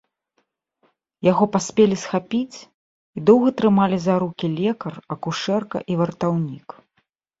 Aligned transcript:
Яго 1.31 1.45
паспелі 1.55 1.95
схапіць 2.03 2.57
і 2.57 3.19
доўга 3.29 3.49
трымалі 3.61 3.97
за 4.07 4.13
рукі 4.23 4.47
лекар, 4.59 4.93
акушэрка 5.17 5.77
і 5.93 5.99
вартаўнік. 6.01 6.69